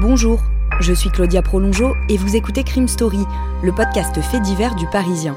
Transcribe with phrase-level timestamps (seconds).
[0.00, 0.40] Bonjour,
[0.80, 3.24] je suis Claudia Prolongeau et vous écoutez Crime Story,
[3.62, 5.36] le podcast fait divers du Parisien.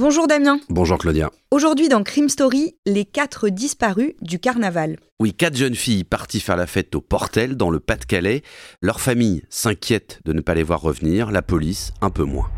[0.00, 0.58] Bonjour Damien.
[0.70, 1.30] Bonjour Claudia.
[1.50, 4.96] Aujourd'hui dans Crime Story, les quatre disparus du carnaval.
[5.20, 8.40] Oui, quatre jeunes filles parties faire la fête au Portel, dans le Pas-de-Calais.
[8.80, 12.48] Leur famille s'inquiète de ne pas les voir revenir, la police un peu moins.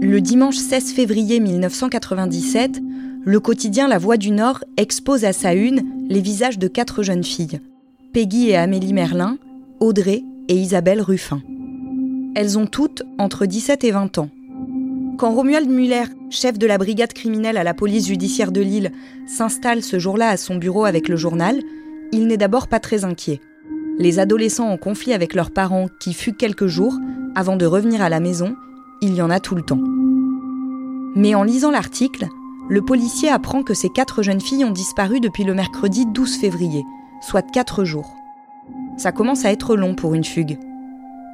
[0.00, 2.80] Le dimanche 16 février 1997,
[3.22, 7.24] le quotidien La Voix du Nord expose à sa une les visages de quatre jeunes
[7.24, 7.60] filles,
[8.14, 9.36] Peggy et Amélie Merlin,
[9.80, 11.42] Audrey et Isabelle Ruffin.
[12.36, 14.28] Elles ont toutes entre 17 et 20 ans.
[15.18, 18.90] Quand Romuald Muller, chef de la brigade criminelle à la police judiciaire de Lille,
[19.28, 21.60] s'installe ce jour-là à son bureau avec le journal,
[22.10, 23.40] il n'est d'abord pas très inquiet.
[23.98, 26.98] Les adolescents en conflit avec leurs parents qui fuient quelques jours
[27.36, 28.56] avant de revenir à la maison,
[29.00, 29.80] il y en a tout le temps.
[31.14, 32.26] Mais en lisant l'article,
[32.68, 36.82] le policier apprend que ces quatre jeunes filles ont disparu depuis le mercredi 12 février,
[37.20, 38.16] soit quatre jours.
[38.96, 40.58] Ça commence à être long pour une fugue.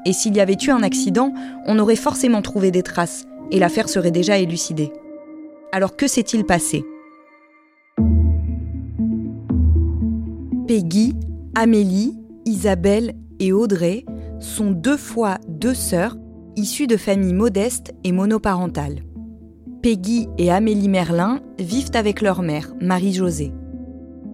[0.06, 1.33] Et s'il y avait eu un accident,
[1.66, 4.93] on aurait forcément trouvé des traces, et l'affaire serait déjà élucidée.
[5.72, 6.84] Alors que s'est-il passé?
[10.66, 11.15] Peggy,
[11.55, 12.16] Amélie,
[12.47, 14.05] Isabelle et Audrey
[14.39, 16.16] sont deux fois deux sœurs
[16.56, 19.03] issues de familles modestes et monoparentales.
[19.83, 23.53] Peggy et Amélie Merlin vivent avec leur mère, Marie-Josée.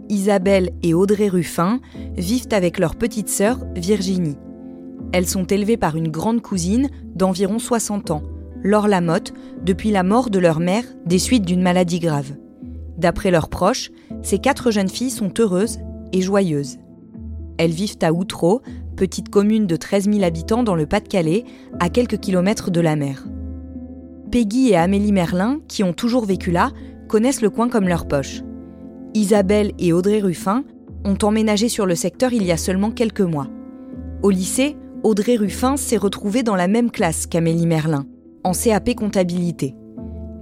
[0.08, 1.80] Isabelle et Audrey Ruffin
[2.16, 4.36] vivent avec leur petite sœur, Virginie.
[5.12, 8.22] Elles sont élevées par une grande cousine d'environ 60 ans,
[8.62, 9.32] Laure Lamotte,
[9.64, 12.32] depuis la mort de leur mère des suites d'une maladie grave.
[12.98, 13.90] D'après leurs proches,
[14.22, 15.78] ces quatre jeunes filles sont heureuses
[16.12, 16.78] et joyeuses.
[17.58, 18.62] Elles vivent à Outreau,
[18.96, 21.44] petite commune de 13 000 habitants dans le Pas-de-Calais,
[21.78, 23.26] à quelques kilomètres de la mer.
[24.30, 26.72] Peggy et Amélie Merlin, qui ont toujours vécu là,
[27.08, 28.42] connaissent le coin comme leur poche.
[29.14, 30.64] Isabelle et Audrey Ruffin
[31.04, 33.46] ont emménagé sur le secteur il y a seulement quelques mois.
[34.22, 38.06] Au lycée, Audrey Ruffin s'est retrouvée dans la même classe qu'Amélie Merlin,
[38.42, 39.76] en CAP comptabilité.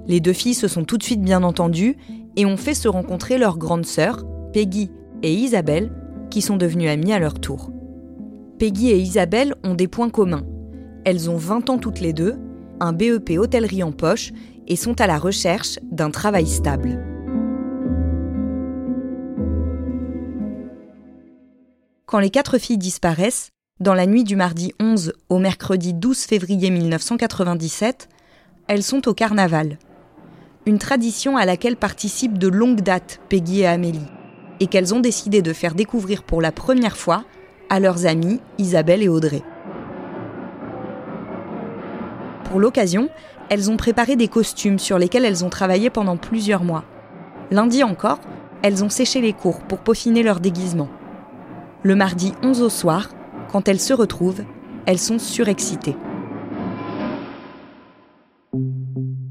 [0.06, 1.98] Les deux filles se sont tout de suite bien entendues
[2.36, 4.90] et ont fait se rencontrer leurs grandes sœurs, Peggy
[5.22, 5.92] et Isabelle,
[6.30, 7.72] qui sont devenues amies à leur tour.
[8.58, 10.46] Peggy et Isabelle ont des points communs.
[11.04, 12.36] Elles ont 20 ans toutes les deux,
[12.80, 14.32] un BEP hôtellerie en poche
[14.66, 17.04] et sont à la recherche d'un travail stable.
[22.06, 26.70] Quand les quatre filles disparaissent, dans la nuit du mardi 11 au mercredi 12 février
[26.70, 28.08] 1997,
[28.68, 29.78] elles sont au carnaval.
[30.64, 34.06] Une tradition à laquelle participent de longue date Peggy et Amélie,
[34.60, 37.24] et qu'elles ont décidé de faire découvrir pour la première fois
[37.68, 39.42] à leurs amies Isabelle et Audrey.
[42.44, 43.08] Pour l'occasion,
[43.50, 46.84] elles ont préparé des costumes sur lesquels elles ont travaillé pendant plusieurs mois.
[47.50, 48.20] Lundi encore,
[48.62, 50.88] elles ont séché les cours pour peaufiner leur déguisement.
[51.82, 53.08] Le mardi 11 au soir,
[53.54, 54.42] quand elles se retrouvent,
[54.84, 55.94] elles sont surexcitées.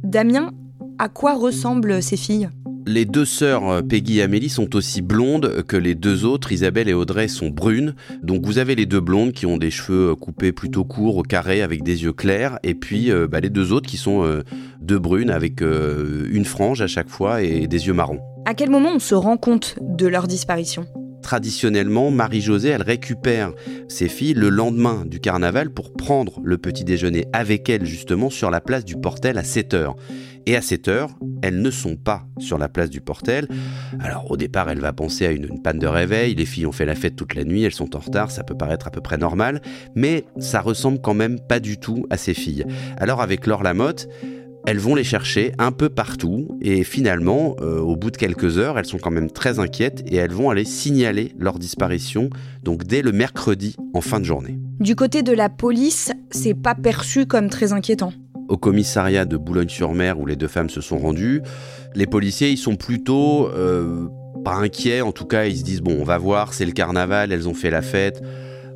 [0.01, 0.51] Damien,
[0.97, 2.49] à quoi ressemblent ces filles?
[2.87, 6.87] Les deux sœurs euh, Peggy et Amélie sont aussi blondes que les deux autres, Isabelle
[6.87, 7.95] et Audrey sont brunes.
[8.21, 11.23] Donc vous avez les deux blondes qui ont des cheveux euh, coupés plutôt courts au
[11.23, 14.43] carré avec des yeux clairs et puis euh, bah, les deux autres qui sont euh,
[14.79, 18.21] deux brunes avec euh, une frange à chaque fois et des yeux marrons.
[18.45, 20.85] À quel moment on se rend compte de leur disparition?
[21.23, 23.53] Traditionnellement, Marie-Josée, elle récupère
[23.87, 28.51] ses filles le lendemain du carnaval pour prendre le petit déjeuner avec elle justement sur
[28.51, 29.95] la place du Portel à 7 heures.
[30.45, 31.09] Et à 7 heures,
[31.41, 33.47] elles ne sont pas sur la place du Portel.
[33.99, 36.71] Alors au départ, elle va penser à une, une, panne de réveil, les filles ont
[36.73, 39.01] fait la fête toute la nuit, elles sont en retard, ça peut paraître à peu
[39.01, 39.61] près normal,
[39.95, 42.65] mais ça ressemble quand même pas du tout à ces filles.
[42.97, 44.07] Alors avec Laure Lamotte,
[44.65, 48.79] elles vont les chercher un peu partout et finalement, euh, au bout de quelques heures,
[48.79, 52.29] elles sont quand même très inquiètes et elles vont aller signaler leur disparition,
[52.63, 54.57] donc dès le mercredi en fin de journée.
[54.79, 58.13] Du côté de la police, c'est pas perçu comme très inquiétant.
[58.47, 61.41] Au commissariat de Boulogne-sur-Mer où les deux femmes se sont rendues,
[61.95, 64.07] les policiers ils sont plutôt euh,
[64.45, 67.31] pas inquiets, en tout cas ils se disent bon on va voir, c'est le carnaval,
[67.31, 68.21] elles ont fait la fête.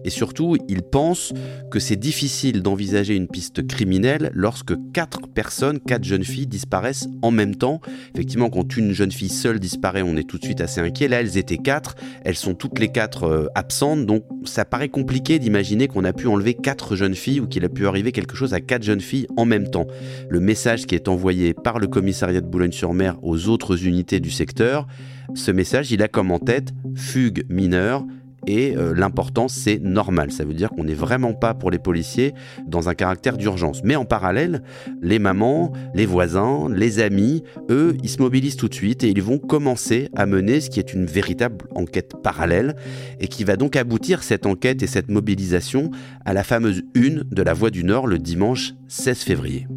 [0.08, 1.34] Et surtout, il pense
[1.70, 7.30] que c'est difficile d'envisager une piste criminelle lorsque quatre personnes, quatre jeunes filles disparaissent en
[7.30, 7.82] même temps.
[8.14, 11.10] Effectivement, quand une jeune fille seule disparaît, on est tout de suite assez inquiet.
[11.10, 15.40] Là, elles étaient quatre, elles sont toutes les quatre euh, absentes, donc ça paraît compliqué
[15.40, 18.54] d'imaginer qu'on a pu enlever quatre jeunes filles ou qu'il a pu arriver quelque chose
[18.54, 19.88] à quatre jeunes filles en même temps.
[20.30, 24.88] Le message qui est envoyé par le commissariat de Boulogne-sur-Mer aux autres unités du secteur,
[25.36, 28.06] ce message, il a comme en tête fugue mineure,
[28.48, 30.32] et euh, l'important c'est normal.
[30.32, 32.34] Ça veut dire qu'on n'est vraiment pas pour les policiers
[32.66, 33.82] dans un caractère d'urgence.
[33.84, 34.64] Mais en parallèle,
[35.02, 39.22] les mamans, les voisins, les amis, eux, ils se mobilisent tout de suite et ils
[39.22, 42.76] vont commencer à mener ce qui est une véritable enquête parallèle
[43.20, 45.92] et qui va donc aboutir cette enquête et cette mobilisation
[46.26, 49.68] à la fameuse une de la Voix du Nord le dimanche 16 février.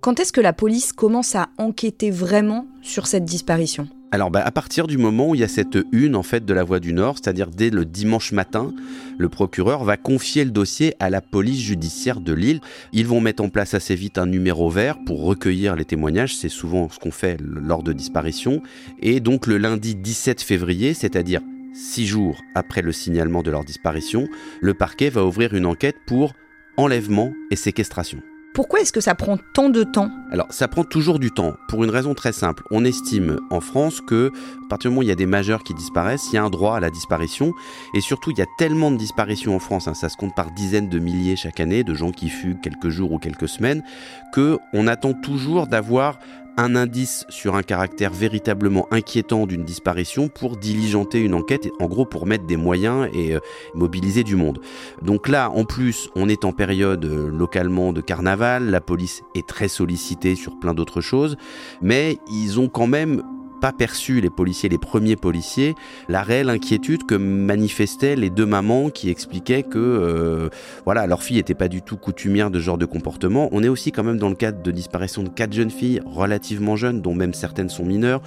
[0.00, 3.88] Quand est-ce que la police commence à enquêter vraiment sur cette disparition?
[4.10, 6.54] Alors bah, à partir du moment où il y a cette une en fait de
[6.54, 8.72] la Voix du Nord, c'est-à-dire dès le dimanche matin,
[9.18, 12.60] le procureur va confier le dossier à la police judiciaire de Lille.
[12.92, 16.48] Ils vont mettre en place assez vite un numéro vert pour recueillir les témoignages, c'est
[16.48, 18.62] souvent ce qu'on fait lors de disparitions.
[19.00, 21.42] Et donc le lundi 17 février, c'est-à-dire
[21.74, 24.26] six jours après le signalement de leur disparition,
[24.60, 26.32] le parquet va ouvrir une enquête pour
[26.76, 28.22] enlèvement et séquestration.
[28.54, 31.84] Pourquoi est-ce que ça prend tant de temps Alors, ça prend toujours du temps, pour
[31.84, 32.64] une raison très simple.
[32.70, 34.32] On estime en France que,
[34.64, 36.44] à partir du moment où il y a des majeurs qui disparaissent, il y a
[36.44, 37.52] un droit à la disparition.
[37.94, 40.50] Et surtout, il y a tellement de disparitions en France, hein, ça se compte par
[40.50, 43.84] dizaines de milliers chaque année, de gens qui fuguent quelques jours ou quelques semaines,
[44.32, 46.18] que on attend toujours d'avoir
[46.58, 52.04] un indice sur un caractère véritablement inquiétant d'une disparition pour diligenter une enquête, en gros
[52.04, 53.40] pour mettre des moyens et euh,
[53.74, 54.60] mobiliser du monde.
[55.00, 59.46] Donc là, en plus, on est en période euh, localement de carnaval, la police est
[59.46, 61.36] très sollicitée sur plein d'autres choses,
[61.80, 63.22] mais ils ont quand même
[63.60, 65.74] pas perçu, les policiers, les premiers policiers,
[66.08, 70.48] la réelle inquiétude que manifestaient les deux mamans qui expliquaient que euh,
[70.84, 73.48] voilà, leur fille n'était pas du tout coutumière de ce genre de comportement.
[73.52, 76.76] On est aussi quand même dans le cadre de disparition de quatre jeunes filles relativement
[76.76, 78.22] jeunes, dont même certaines sont mineures.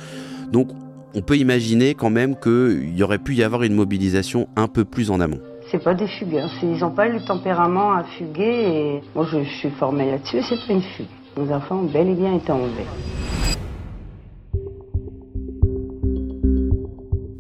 [0.52, 0.70] Donc
[1.14, 4.86] on peut imaginer quand même qu'il y aurait pu y avoir une mobilisation un peu
[4.86, 5.40] plus en amont.
[5.72, 9.50] C'est pas des fugueurs, ils n'ont pas le tempérament à fuguer et moi je, je
[9.60, 11.08] suis formée là-dessus, c'est pas une fugue.
[11.38, 12.86] Nos enfants ont bel et bien été enlevés.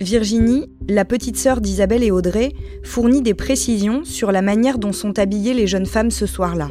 [0.01, 5.19] Virginie, la petite sœur d'Isabelle et Audrey, fournit des précisions sur la manière dont sont
[5.19, 6.69] habillées les jeunes femmes ce soir-là.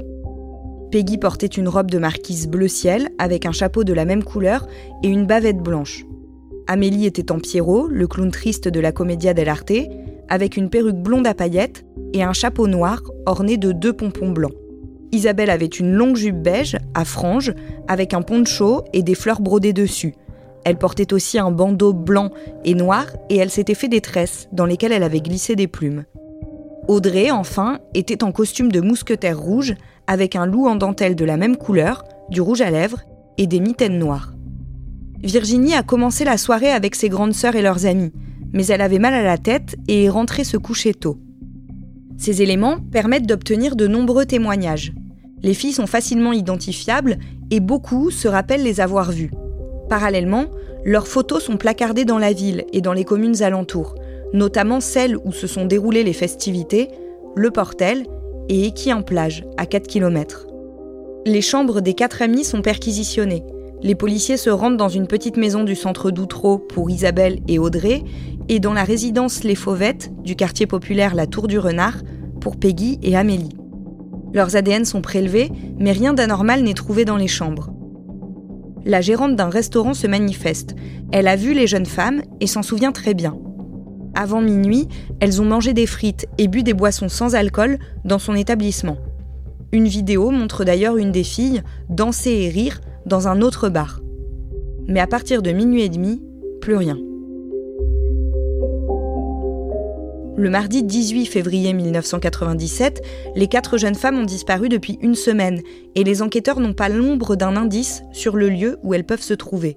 [0.90, 4.66] Peggy portait une robe de marquise bleu ciel avec un chapeau de la même couleur
[5.04, 6.04] et une bavette blanche.
[6.66, 9.72] Amélie était en Pierrot, le clown triste de la Commedia dell'arte,
[10.28, 14.54] avec une perruque blonde à paillettes et un chapeau noir orné de deux pompons blancs.
[15.12, 17.54] Isabelle avait une longue jupe beige à franges
[17.86, 20.14] avec un poncho et des fleurs brodées dessus,
[20.64, 22.30] elle portait aussi un bandeau blanc
[22.64, 26.04] et noir et elle s'était fait des tresses dans lesquelles elle avait glissé des plumes.
[26.88, 29.74] Audrey, enfin, était en costume de mousquetaire rouge
[30.06, 33.02] avec un loup en dentelle de la même couleur, du rouge à lèvres
[33.38, 34.34] et des mitaines noires.
[35.22, 38.12] Virginie a commencé la soirée avec ses grandes sœurs et leurs amis,
[38.52, 41.18] mais elle avait mal à la tête et est rentrée se coucher tôt.
[42.16, 44.92] Ces éléments permettent d'obtenir de nombreux témoignages.
[45.42, 47.18] Les filles sont facilement identifiables
[47.50, 49.30] et beaucoup se rappellent les avoir vues.
[49.90, 50.46] Parallèlement,
[50.84, 53.96] leurs photos sont placardées dans la ville et dans les communes alentours,
[54.32, 56.88] notamment celles où se sont déroulées les festivités,
[57.34, 58.06] le Portel
[58.48, 60.46] et Équien-Plage, à 4 km.
[61.26, 63.42] Les chambres des quatre amis sont perquisitionnées.
[63.82, 68.04] Les policiers se rendent dans une petite maison du centre d'Outreau pour Isabelle et Audrey
[68.48, 71.98] et dans la résidence Les Fauvettes du quartier populaire La Tour du Renard
[72.40, 73.56] pour Peggy et Amélie.
[74.34, 77.72] Leurs ADN sont prélevés, mais rien d'anormal n'est trouvé dans les chambres
[78.84, 80.74] la gérante d'un restaurant se manifeste.
[81.12, 83.38] Elle a vu les jeunes femmes et s'en souvient très bien.
[84.14, 84.88] Avant minuit,
[85.20, 88.96] elles ont mangé des frites et bu des boissons sans alcool dans son établissement.
[89.72, 94.00] Une vidéo montre d'ailleurs une des filles danser et rire dans un autre bar.
[94.88, 96.22] Mais à partir de minuit et demi,
[96.60, 96.98] plus rien.
[100.40, 103.02] Le mardi 18 février 1997,
[103.36, 105.60] les quatre jeunes femmes ont disparu depuis une semaine
[105.94, 109.34] et les enquêteurs n'ont pas l'ombre d'un indice sur le lieu où elles peuvent se
[109.34, 109.76] trouver.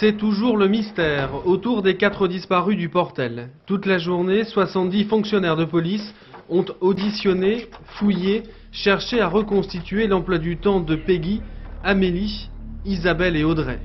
[0.00, 3.50] C'est toujours le mystère autour des quatre disparus du Portel.
[3.66, 6.14] Toute la journée, 70 fonctionnaires de police
[6.48, 7.66] ont auditionné,
[7.98, 11.42] fouillé, cherché à reconstituer l'emploi du temps de Peggy,
[11.84, 12.48] Amélie,
[12.86, 13.80] Isabelle et Audrey.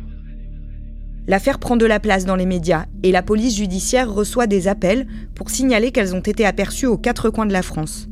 [1.26, 5.08] L'affaire prend de la place dans les médias et la police judiciaire reçoit des appels
[5.36, 8.10] pour signaler qu'elles ont été aperçues aux quatre coins de la France.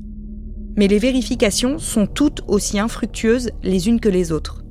[0.77, 4.63] Mais les vérifications sont toutes aussi infructueuses les unes que les autres.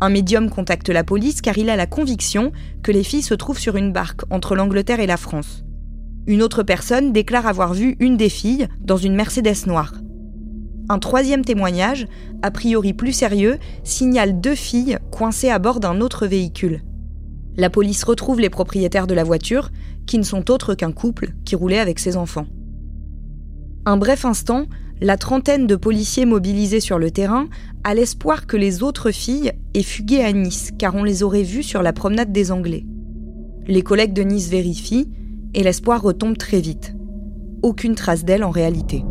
[0.00, 2.52] Un médium contacte la police car il a la conviction
[2.82, 5.62] que les filles se trouvent sur une barque entre l'Angleterre et la France.
[6.26, 9.94] Une autre personne déclare avoir vu une des filles dans une Mercedes noire.
[10.88, 12.06] Un troisième témoignage,
[12.42, 16.82] a priori plus sérieux, signale deux filles coincées à bord d'un autre véhicule.
[17.56, 19.70] La police retrouve les propriétaires de la voiture,
[20.06, 22.46] qui ne sont autres qu'un couple qui roulait avec ses enfants.
[23.86, 24.66] Un bref instant,
[25.00, 27.48] la trentaine de policiers mobilisés sur le terrain
[27.84, 31.62] a l'espoir que les autres filles aient fugué à Nice, car on les aurait vues
[31.62, 32.84] sur la promenade des Anglais.
[33.66, 35.10] Les collègues de Nice vérifient,
[35.54, 36.94] et l'espoir retombe très vite.
[37.62, 39.04] Aucune trace d'elles en réalité.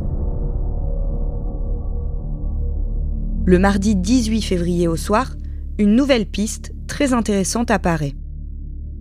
[3.46, 5.36] Le mardi 18 février au soir,
[5.78, 8.16] une nouvelle piste très intéressante apparaît.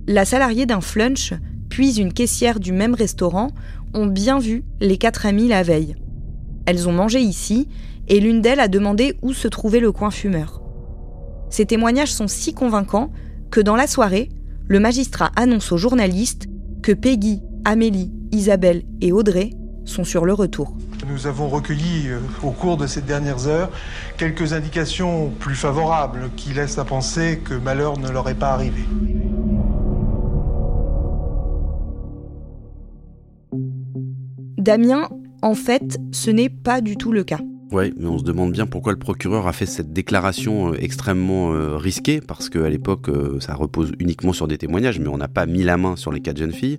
[0.06, 1.32] La salariée d'un flunch,
[1.70, 3.48] puis une caissière du même restaurant
[3.94, 5.96] ont bien vu les quatre amies la veille.
[6.66, 7.68] Elles ont mangé ici
[8.08, 10.60] et l'une d'elles a demandé où se trouvait le coin fumeur.
[11.48, 13.12] Ces témoignages sont si convaincants
[13.50, 14.28] que dans la soirée,
[14.68, 16.48] le magistrat annonce aux journalistes
[16.82, 19.50] que Peggy, Amélie, Isabelle et Audrey
[19.86, 20.76] sont sur le retour.
[21.08, 23.70] Nous avons recueilli euh, au cours de ces dernières heures
[24.16, 28.82] quelques indications plus favorables qui laissent à penser que malheur ne leur est pas arrivé.
[34.64, 35.10] Damien,
[35.42, 37.38] en fait, ce n'est pas du tout le cas.
[37.70, 41.52] Oui, mais on se demande bien pourquoi le procureur a fait cette déclaration euh, extrêmement
[41.52, 45.28] euh, risquée, parce qu'à l'époque, euh, ça repose uniquement sur des témoignages, mais on n'a
[45.28, 46.78] pas mis la main sur les quatre jeunes filles.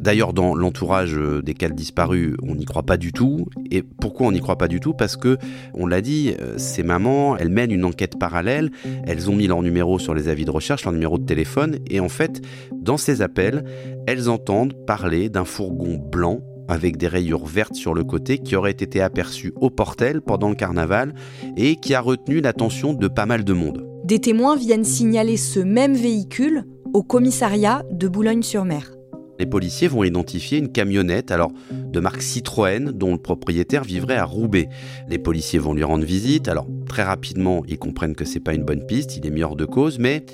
[0.00, 3.48] D'ailleurs, dans l'entourage des quatre disparus, on n'y croit pas du tout.
[3.72, 4.94] Et pourquoi on n'y croit pas du tout?
[4.94, 5.36] Parce que,
[5.74, 8.70] on l'a dit, ces mamans, elles mènent une enquête parallèle,
[9.04, 11.98] elles ont mis leur numéro sur les avis de recherche, leur numéro de téléphone, et
[11.98, 12.40] en fait,
[12.72, 13.64] dans ces appels,
[14.06, 16.40] elles entendent parler d'un fourgon blanc
[16.70, 20.54] avec des rayures vertes sur le côté qui aurait été aperçu au Portel pendant le
[20.54, 21.14] carnaval
[21.56, 23.86] et qui a retenu l'attention de pas mal de monde.
[24.04, 28.92] Des témoins viennent signaler ce même véhicule au commissariat de Boulogne-sur-Mer.
[29.38, 34.24] Les policiers vont identifier une camionnette alors de marque Citroën dont le propriétaire vivrait à
[34.24, 34.68] Roubaix.
[35.08, 36.46] Les policiers vont lui rendre visite.
[36.46, 39.56] Alors très rapidement, ils comprennent que c'est pas une bonne piste, il est mis hors
[39.56, 40.26] de cause, mais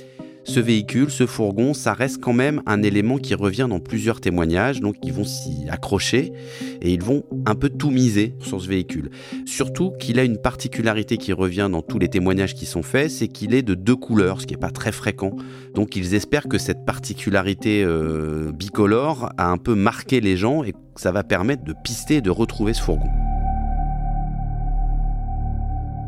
[0.47, 4.81] ce véhicule, ce fourgon, ça reste quand même un élément qui revient dans plusieurs témoignages,
[4.81, 6.33] donc ils vont s'y accrocher
[6.81, 9.11] et ils vont un peu tout miser sur ce véhicule.
[9.45, 13.29] Surtout qu'il a une particularité qui revient dans tous les témoignages qui sont faits, c'est
[13.29, 15.33] qu'il est de deux couleurs, ce qui n'est pas très fréquent.
[15.75, 20.73] Donc ils espèrent que cette particularité euh, bicolore a un peu marqué les gens et
[20.73, 23.26] que ça va permettre de pister et de retrouver ce fourgon.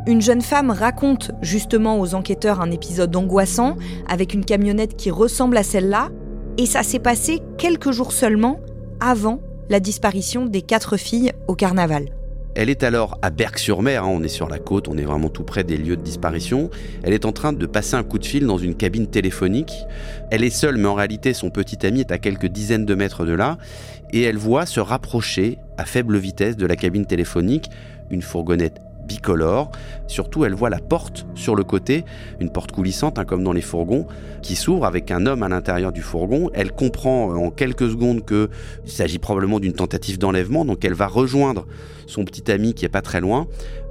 [0.09, 3.77] Une jeune femme raconte justement aux enquêteurs un épisode angoissant
[4.09, 6.09] avec une camionnette qui ressemble à celle-là,
[6.57, 8.59] et ça s'est passé quelques jours seulement
[9.01, 12.07] avant la disparition des quatre filles au carnaval.
[12.55, 15.45] Elle est alors à Berck-sur-Mer, hein, on est sur la côte, on est vraiment tout
[15.45, 16.71] près des lieux de disparition.
[17.03, 19.75] Elle est en train de passer un coup de fil dans une cabine téléphonique.
[20.31, 23.27] Elle est seule, mais en réalité son petit ami est à quelques dizaines de mètres
[23.27, 23.59] de là,
[24.15, 27.69] et elle voit se rapprocher à faible vitesse de la cabine téléphonique
[28.11, 29.73] une fourgonnette bicolore.
[30.07, 32.05] Surtout, elle voit la porte sur le côté,
[32.39, 34.07] une porte coulissante, hein, comme dans les fourgons,
[34.43, 36.51] qui s'ouvre avec un homme à l'intérieur du fourgon.
[36.55, 38.49] Elle comprend en quelques secondes qu'il
[38.85, 41.67] s'agit probablement d'une tentative d'enlèvement, donc elle va rejoindre
[42.07, 43.49] son petit ami qui est pas très loin.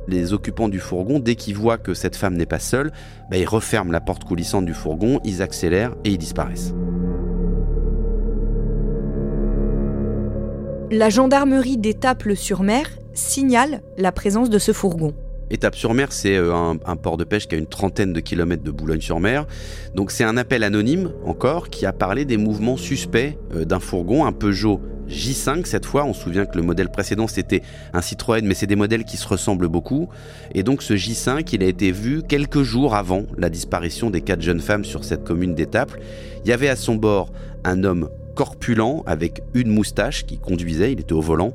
[0.08, 2.94] Les occupants du fourgon, dès qu'ils voient que cette femme n'est pas seule,
[3.30, 6.74] bah, ils referment la porte coulissante du fourgon, ils accélèrent et ils disparaissent.
[10.90, 15.14] La gendarmerie d'Étaples-sur-Mer signale la présence de ce fourgon.
[15.50, 19.46] Étape-sur-Mer, c'est euh, un, port de pêche qui a une trentaine de kilomètres de Boulogne-sur-Mer.
[19.96, 24.26] Donc c'est un appel anonyme, encore, qui a parlé des mouvements suspects euh, d'un fourgon,
[24.26, 26.04] un Peugeot J5 cette fois.
[26.04, 27.62] On se souvient que le modèle précédent c'était
[27.94, 30.10] un Citroën, mais c'est des modèles qui se ressemblent beaucoup.
[30.54, 34.42] Et donc ce J5, il a été vu quelques jours avant la disparition des quatre
[34.42, 36.00] jeunes femmes sur cette commune d'Étaples.
[36.44, 37.32] Il y avait à son bord
[37.64, 41.54] un homme corpulent avec une moustache qui conduisait, il était au volant.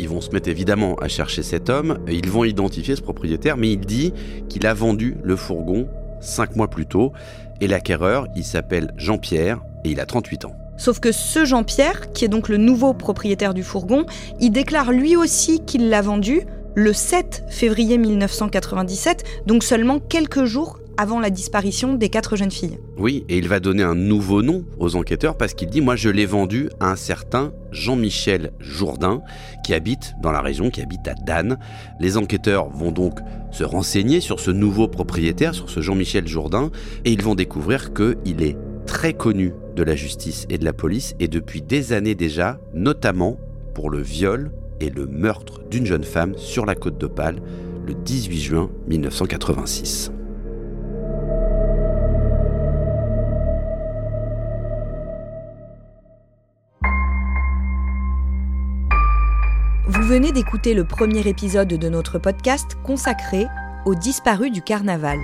[0.00, 3.70] Ils vont se mettre évidemment à chercher cet homme, ils vont identifier ce propriétaire, mais
[3.70, 4.12] il dit
[4.48, 5.88] qu'il a vendu le fourgon
[6.20, 7.12] cinq mois plus tôt.
[7.60, 10.56] Et l'acquéreur, il s'appelle Jean-Pierre et il a 38 ans.
[10.76, 14.04] Sauf que ce Jean-Pierre, qui est donc le nouveau propriétaire du fourgon,
[14.40, 16.40] il déclare lui aussi qu'il l'a vendu
[16.74, 22.78] le 7 février 1997, donc seulement quelques jours avant la disparition des quatre jeunes filles.
[22.96, 26.08] Oui, et il va donner un nouveau nom aux enquêteurs parce qu'il dit Moi, je
[26.08, 29.22] l'ai vendu à un certain Jean-Michel Jourdain
[29.64, 31.58] qui habite dans la région, qui habite à Dan.
[32.00, 33.20] Les enquêteurs vont donc
[33.50, 36.70] se renseigner sur ce nouveau propriétaire, sur ce Jean-Michel Jourdain,
[37.04, 41.14] et ils vont découvrir qu'il est très connu de la justice et de la police,
[41.20, 43.38] et depuis des années déjà, notamment
[43.74, 47.40] pour le viol et le meurtre d'une jeune femme sur la côte d'Opale
[47.86, 50.10] le 18 juin 1986.
[60.04, 63.46] Vous venez d'écouter le premier épisode de notre podcast consacré
[63.86, 65.18] aux disparus du carnaval.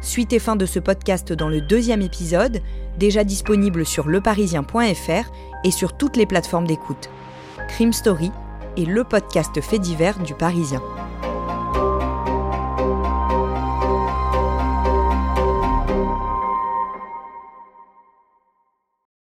[0.00, 2.62] Suite et fin de ce podcast dans le deuxième épisode,
[2.98, 5.30] déjà disponible sur leparisien.fr
[5.62, 7.10] et sur toutes les plateformes d'écoute.
[7.68, 8.32] Crime Story
[8.78, 10.80] est le podcast fait divers du Parisien.